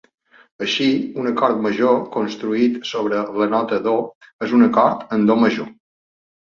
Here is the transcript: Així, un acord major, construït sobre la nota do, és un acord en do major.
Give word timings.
Així, 0.67 0.87
un 1.23 1.29
acord 1.31 1.61
major, 1.67 2.01
construït 2.17 2.81
sobre 2.93 3.21
la 3.43 3.49
nota 3.55 3.83
do, 3.91 3.97
és 4.49 4.59
un 4.61 4.71
acord 4.73 5.19
en 5.19 5.31
do 5.33 5.39
major. 5.47 5.75